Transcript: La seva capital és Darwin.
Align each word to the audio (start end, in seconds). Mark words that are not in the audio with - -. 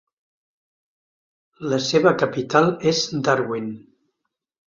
La 1.73 1.79
seva 1.89 2.15
capital 2.23 2.71
és 2.95 3.05
Darwin. 3.27 3.67